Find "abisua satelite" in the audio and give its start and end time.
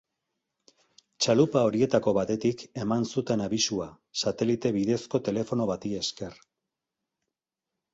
3.49-4.75